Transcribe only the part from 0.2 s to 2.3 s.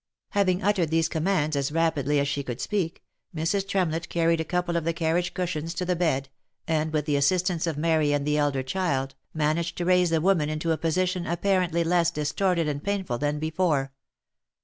Having uttered these commands as rapidly as